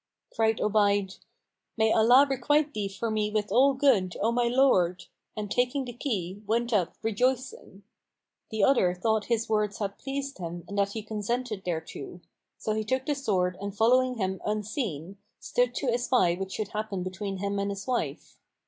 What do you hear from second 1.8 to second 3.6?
Allah requite thee for me with